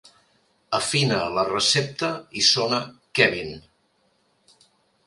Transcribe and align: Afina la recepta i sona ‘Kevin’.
Afina 0.77 1.19
la 1.35 1.43
recepta 1.49 2.11
i 2.41 2.45
sona 2.49 2.81
‘Kevin’. 3.21 3.57